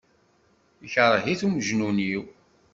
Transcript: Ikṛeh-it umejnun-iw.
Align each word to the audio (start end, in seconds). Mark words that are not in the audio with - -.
Ikṛeh-it 0.85 1.41
umejnun-iw. 1.47 2.23